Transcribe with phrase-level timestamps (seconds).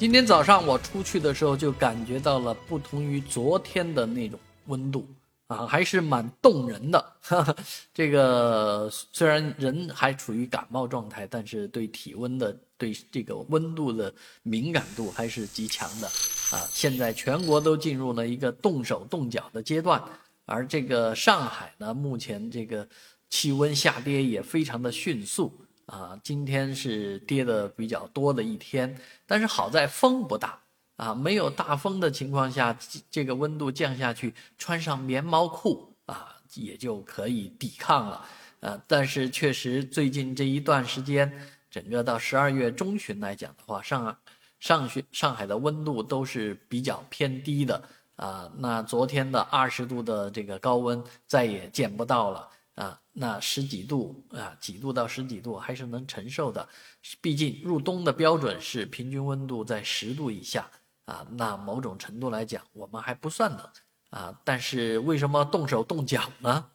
[0.00, 5.06] 今天早上我出去的时候就感觉到了不同于昨天的那种温度
[5.46, 7.12] 啊，还是蛮动人的。
[7.92, 14.10] 这个虽然人还处于感冒状态，但是对体温的、对这个温度的
[14.42, 16.06] 敏感度还是极强的
[16.50, 16.66] 啊。
[16.70, 20.02] 现在全国都进入了一个动手动脚的阶段，
[20.46, 22.88] 而这个上海呢，目前这个
[23.28, 25.52] 气温下跌也非常的迅速。
[25.90, 28.96] 啊，今天是跌的比较多的一天，
[29.26, 30.56] 但是好在风不大
[30.94, 32.78] 啊，没有大风的情况下，
[33.10, 38.24] 这个温度降下去，穿上棉毛裤啊，也就可以抵抗了。
[38.60, 41.28] 啊，但是确实最近这一段时间，
[41.68, 44.16] 整个到十二月中旬来讲的话，上
[44.60, 47.82] 上旬上海的温度都是比较偏低的
[48.14, 48.48] 啊。
[48.58, 52.48] 那昨天的二十度的这个高温再也见不到了。
[52.80, 56.66] 啊，那十几度啊，几度到十几度还是能承受的，
[57.20, 60.66] 毕竟入冬的标准是平均温度在十度以下
[61.04, 61.26] 啊。
[61.32, 63.70] 那某种程度来讲，我们还不算冷
[64.08, 64.40] 啊。
[64.44, 66.70] 但是为什么动手动脚呢？